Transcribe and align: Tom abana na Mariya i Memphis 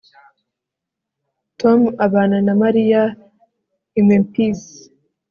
Tom 1.59 1.79
abana 2.05 2.37
na 2.45 2.53
Mariya 2.61 3.01
i 3.99 4.01
Memphis 4.07 4.59